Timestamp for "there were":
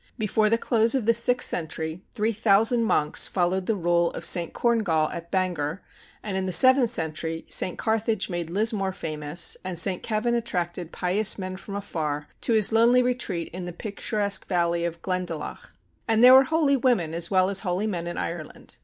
16.23-16.45